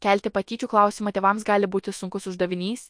[0.00, 2.86] Kelti patyčių klausimą tėvams gali būti sunkus uždavinys,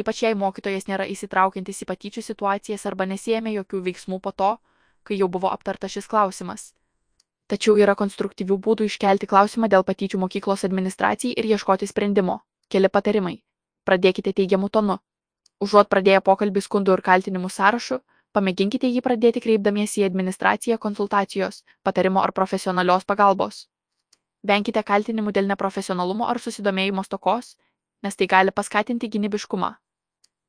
[0.00, 4.50] ypač jei mokytojas nėra įsitraukiantis į patyčių situacijas arba nesijėmė jokių veiksmų po to,
[5.04, 6.72] kai jau buvo aptarta šis klausimas.
[7.46, 12.40] Tačiau yra konstruktyvių būdų iškelti klausimą dėl patyčių mokyklos administracijai ir ieškoti sprendimo.
[12.72, 13.36] Keli patarimai.
[13.86, 14.98] Pradėkite teigiamų tonu.
[15.62, 18.00] Užuot pradėję pokalbį skundų ir kaltinimų sąrašu,
[18.34, 23.66] pamėginkite jį pradėti kreipdamiesi į administraciją konsultacijos, patarimo ar profesionalios pagalbos.
[24.46, 27.56] Venkite kaltinimų dėl neprofesionalumo ar susidomėjimo stokos,
[28.02, 29.72] nes tai gali paskatinti gynybiškumą.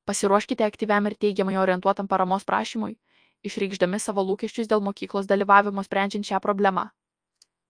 [0.07, 2.93] Pasiruoškite aktyviam ir teigiamai orientuotam paramos prašymui,
[3.47, 6.89] išreikšdami savo lūkesčius dėl mokyklos dalyvavimo sprendžiant šią problemą.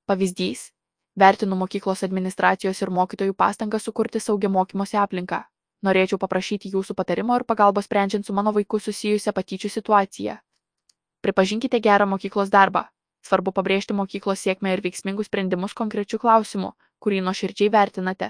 [0.07, 0.71] Pavyzdys-
[1.23, 5.43] vertinu mokyklos administracijos ir mokytojų pastangą sukurti saugią mokymosi aplinką.
[5.85, 10.37] Norėčiau paprašyti jūsų patarimo ir pagalbos sprendžiant su mano vaiku susijusią patyčių situaciją.
[11.21, 12.85] Pripažinkite gerą mokyklos darbą.
[13.27, 16.69] Svarbu pabrėžti mokyklos sėkmę ir veiksmingus sprendimus konkrečių klausimų,
[17.03, 18.29] kurį nuoširdžiai vertinate.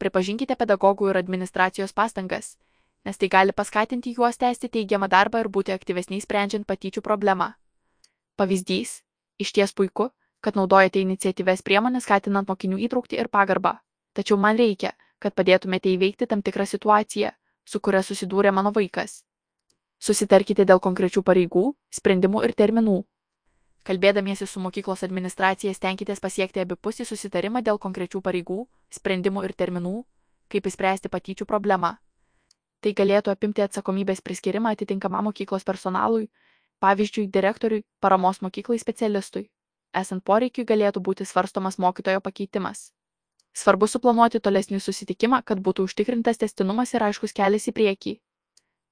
[0.00, 2.54] Pripažinkite pedagogų ir administracijos pastangas,
[3.04, 7.50] nes tai gali paskatinti juos tęsti teigiamą darbą ir būti aktyvesniai sprendžiant patyčių problemą.
[8.40, 9.02] Pavyzdys-
[9.44, 10.08] iš ties puiku,
[10.40, 13.78] kad naudojate iniciatyves priemonės skatinant mokinių įtraukti ir pagarbą.
[14.14, 17.32] Tačiau man reikia, kad padėtumėte įveikti tam tikrą situaciją,
[17.64, 19.24] su kuria susidūrė mano vaikas.
[19.98, 23.04] Susitarkite dėl konkrečių pareigų, sprendimų ir terminų.
[23.88, 29.92] Kalbėdamiesi su mokyklos administracija stenkitės pasiekti abipusį susitarimą dėl konkrečių pareigų, sprendimų ir terminų,
[30.52, 31.94] kaip įspręsti patyčių problemą.
[32.84, 36.28] Tai galėtų apimti atsakomybės priskirimą atitinkamam mokyklos personalui,
[36.84, 39.46] pavyzdžiui, direktoriui, paramos mokyklai specialistui.
[39.96, 42.90] Esant poreikiui galėtų būti svarstomas mokytojo pakeitimas.
[43.56, 48.14] Svarbu suplanuoti tolesnį susitikimą, kad būtų užtikrintas testinumas ir aiškus kelias į priekį.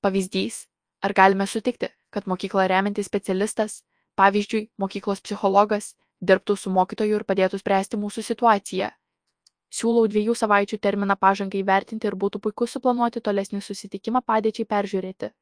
[0.01, 0.65] Pavyzdys-
[1.05, 3.83] ar galime sutikti, kad mokyklą remiantis specialistas
[4.17, 8.91] pavyzdžiui mokyklos psichologas dirbtų su mokytoju ir padėtų spręsti mūsų situaciją.
[9.77, 15.33] Siūlau dviejų savaičių terminą pažangai įvertinti ir būtų puiku suplanuoti tolesnį susitikimą padėčiai peržiūrėti.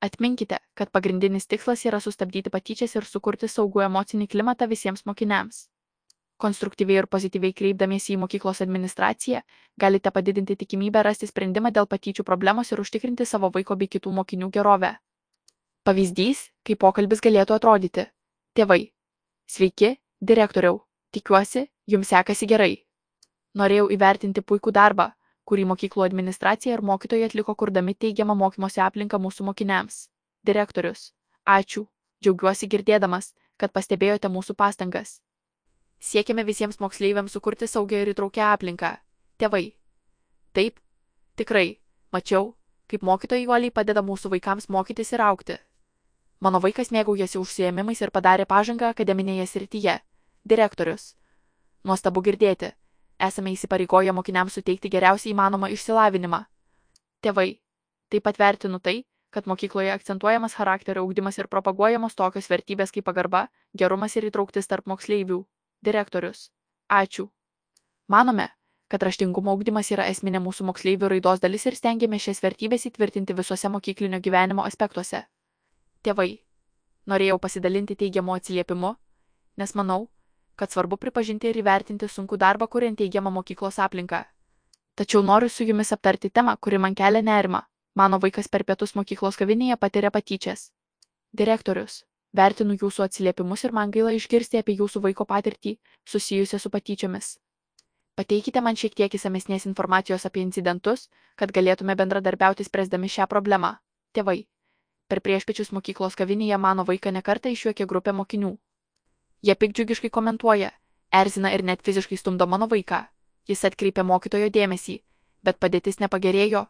[0.00, 5.68] Atminkite kad pagrindinis tikslas yra sustabdyti patyčias ir sukurti saugų emocinį klimatą visiems mokiniams.
[6.40, 9.42] Konstruktyviai ir pozityviai kreipdamiesi į mokyklos administraciją
[9.76, 14.48] galite padidinti tikimybę rasti sprendimą dėl patyčių problemos ir užtikrinti savo vaiko bei kitų mokinių
[14.56, 14.94] gerovę
[15.90, 18.04] Pavyzdys, kaip pokalbis galėtų atrodyti.
[18.54, 18.92] Tėvai.
[19.50, 19.88] Sveiki,
[20.22, 20.76] direktoriau.
[21.10, 22.74] Tikiuosi, jums sekasi gerai.
[23.58, 25.08] Norėjau įvertinti puikų darbą,
[25.50, 29.96] kurį mokyklų administracija ir mokytojai atliko kurdami teigiamą mokymosi aplinką mūsų mokiniams.
[30.46, 31.08] Direktorius.
[31.42, 31.82] Ačiū.
[32.22, 35.16] Džiaugiuosi girdėdamas, kad pastebėjote mūsų pastangas.
[35.98, 38.92] Siekime visiems moksleiviams sukurti saugią ir įtraukę aplinką.
[39.42, 39.72] Tėvai.
[40.54, 40.78] Taip.
[41.34, 41.80] Tikrai.
[42.14, 42.54] Mačiau,
[42.86, 45.58] kaip mokytojai uoliai padeda mūsų vaikams mokytis ir aukti.
[46.40, 49.98] Mano vaikas mėgaujasi užsiemimais ir padarė pažangą akademinėje srityje.
[50.48, 51.14] Direktorius.
[51.84, 52.70] Nuostabu girdėti.
[53.20, 56.38] Esame įsipareigoję mokiniams suteikti geriausiai įmanomą išsilavinimą.
[57.20, 57.50] Tėvai.
[58.08, 63.42] Taip pat vertinu tai, kad mokykloje akcentuojamas charakterio ugdymas ir propaguojamos tokios vertybės kaip pagarba,
[63.76, 65.42] gerumas ir įtrauktis tarp moksleivių.
[65.84, 66.48] Direktorius.
[66.88, 67.28] Ačiū.
[68.08, 68.48] Manome,
[68.88, 73.68] kad raštingumo ugdymas yra esminė mūsų moksleivių raidos dalis ir stengiame šias vertybės įtvirtinti visuose
[73.68, 75.22] mokyklinio gyvenimo aspektuose.
[76.06, 76.30] Tėvai.
[77.10, 78.90] Norėjau pasidalinti teigiamu atsiliepimu,
[79.60, 80.06] nes manau,
[80.56, 84.22] kad svarbu pripažinti ir įvertinti sunkų darbą, kuriant teigiamą mokyklos aplinką.
[85.00, 87.60] Tačiau noriu su jumis aptarti temą, kuri man kelia nerimą.
[87.94, 90.70] Mano vaikas per pietus mokyklos kavinėje patiria patyčias.
[91.40, 92.04] Direktorius.
[92.36, 95.74] Vertinu jūsų atsiliepimus ir man gaila išgirsti apie jūsų vaiko patirtį
[96.12, 97.34] susijusią su patyčiomis.
[98.14, 103.74] Pateikite man šiek tiek įsamesnės informacijos apie incidentus, kad galėtume bendradarbiauti spręsdami šią problemą.
[104.14, 104.44] Tėvai.
[105.10, 108.52] Per priešpečius mokyklos kavinėje mano vaiką nekartą išjuokė grupė mokinių.
[109.42, 110.68] Jie pikdžiugiškai komentuoja,
[111.10, 113.00] erzina ir net fiziškai stumdo mano vaiką.
[113.50, 115.00] Jis atkreipė mokytojo dėmesį,
[115.42, 116.68] bet padėtis nepagerėjo.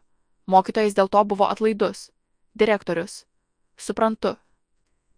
[0.49, 2.09] Mokytojas dėl to buvo atlaidus.
[2.57, 3.25] Direktorius.
[3.77, 4.33] Suprantu.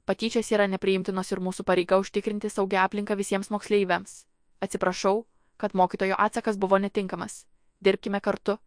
[0.03, 4.25] Patyčios yra nepriimtinos ir mūsų pareiga užtikrinti saugią aplinką visiems moksleiviams.
[4.59, 5.23] Atsiprašau,
[5.57, 7.45] kad mokytojo atsakas buvo netinkamas.
[7.79, 8.57] Dirbkime kartu,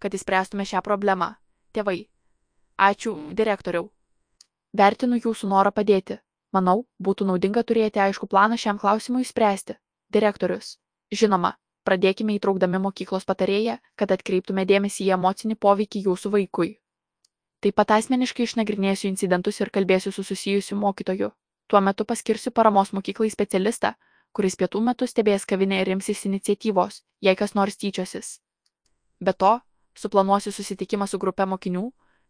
[0.00, 1.34] kad įspręstume šią problemą.
[1.76, 2.06] Tėvai.
[2.80, 3.90] Ačiū, direktoriau.
[4.76, 6.18] Vertinu jūsų norą padėti.
[6.52, 9.76] Manau, būtų naudinga turėti aišku planą šiam klausimui spręsti.
[10.12, 10.76] Direktorius.
[11.20, 11.54] Žinoma,
[11.88, 16.70] pradėkime įtraukdami mokyklos patarėją, kad atkreiptume dėmesį į emocinį poveikį jūsų vaikui.
[17.64, 21.30] Taip pat asmeniškai išnagrinėsiu incidentus ir kalbėsiu su susijusiu mokytoju.
[21.66, 23.94] Tuo metu paskirsiu paramos mokyklai specialistą,
[24.32, 28.40] kuris pietų metu stebės kavinę ir imsis iniciatyvos, jei kas nors tyčiosis.
[29.20, 29.58] Be to,
[29.96, 31.86] suplanuosiu susitikimą su grupe mokinių,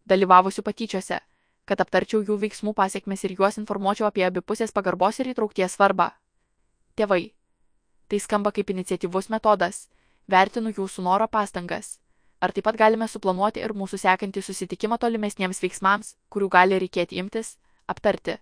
[0.06, 1.18] dalyvavusių patyčiose,
[1.66, 6.12] kad aptarčiau jų veiksmų pasiekmes ir juos informuočiau apie abipusės pagarbos ir įtraukties svarbą.
[6.96, 7.34] Tėvai.
[8.08, 9.88] Tai skamba kaip iniciatyvus metodas,
[10.26, 12.00] Vertinu jūsų noro pastangas.
[12.42, 17.54] Ar taip pat galime suplanuoti ir mūsų sekantį susitikimą tolimesniems veiksmams, kurių gali reikėti imtis,
[17.86, 18.34] aptarti.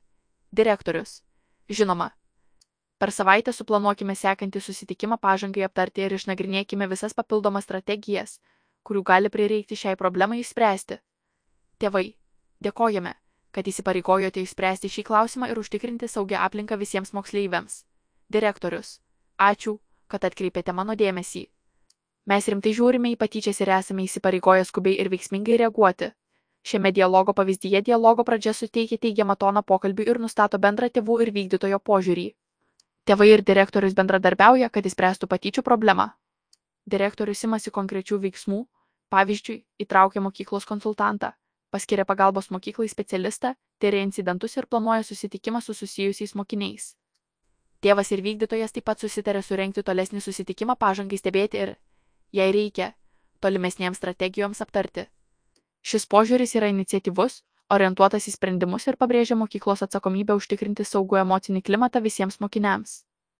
[0.49, 1.21] Direktorius.
[1.69, 2.09] Žinoma.
[2.99, 8.39] Per savaitę suplanuokime sekantį susitikimą pažangai aptarti ir išnagrinėkime visas papildomas strategijas,
[8.83, 10.99] kurių gali prireikti šiai problemai išspręsti.
[11.85, 12.15] Tėvai,
[12.67, 13.15] dėkojame,
[13.55, 17.85] kad įsipareigojote išspręsti šį klausimą ir užtikrinti saugią aplinką visiems moksleiviams.
[18.37, 18.99] Direktorius,
[19.39, 19.79] ačiū,
[20.09, 21.45] kad atkreipėte mano dėmesį.
[22.33, 26.11] Mes rimtai žiūrime į patyčias ir esame įsipareigoję skubiai ir veiksmingai reaguoti.
[26.65, 31.79] Šiame dialogo pavyzdyje dialogo pradžia suteikia teigiamą toną pokalbiui ir nustato bendrą tėvų ir vykdytojo
[31.91, 32.25] požiūrį.
[33.05, 36.09] Tėvai ir direktorius bendradarbiauja, kad įspręstų patyčių problemą.
[36.89, 38.63] Direktorius imasi konkrečių veiksmų,
[39.13, 41.35] pavyzdžiui, įtraukia mokyklos konsultantą,
[41.75, 46.93] paskiria pagalbos mokyklai specialistą, tyria incidentus ir planuoja susitikimą su susijusiais mokiniais.
[47.83, 51.73] Tėvas ir vykdytojas taip pat susitarė surenkti tolesnį susitikimą pažangai stebėti ir,
[52.33, 52.93] jei reikia,
[53.43, 55.09] tolimesniems strategijoms aptarti.
[55.85, 57.43] Šis požiūris yra iniciatyvus,
[57.75, 63.03] orientuotas į sprendimus ir pabrėžia mokyklos atsakomybę užtikrinti saugų emocinį klimatą visiems mokiniams.